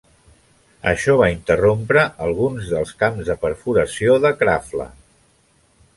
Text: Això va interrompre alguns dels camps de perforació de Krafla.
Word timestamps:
Això 0.91 1.17
va 1.19 1.27
interrompre 1.33 2.07
alguns 2.27 2.71
dels 2.77 2.95
camps 3.03 3.29
de 3.29 3.35
perforació 3.47 4.17
de 4.25 4.33
Krafla. 4.43 4.93